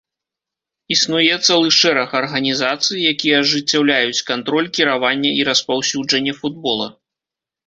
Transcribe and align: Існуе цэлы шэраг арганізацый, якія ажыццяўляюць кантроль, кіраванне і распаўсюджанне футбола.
Існуе 0.95 1.35
цэлы 1.47 1.69
шэраг 1.81 2.15
арганізацый, 2.21 2.99
якія 3.11 3.35
ажыццяўляюць 3.43 4.25
кантроль, 4.31 4.71
кіраванне 4.79 5.31
і 5.43 5.45
распаўсюджанне 5.53 6.33
футбола. 6.41 6.87